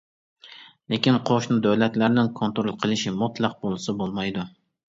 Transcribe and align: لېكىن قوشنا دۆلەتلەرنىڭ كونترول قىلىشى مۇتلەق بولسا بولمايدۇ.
لېكىن 0.93 1.19
قوشنا 1.31 1.59
دۆلەتلەرنىڭ 1.67 2.31
كونترول 2.41 2.75
قىلىشى 2.81 3.15
مۇتلەق 3.21 3.57
بولسا 3.63 3.99
بولمايدۇ. 4.05 4.51